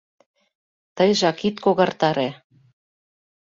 [0.95, 2.29] Тыйжак ит когартаре!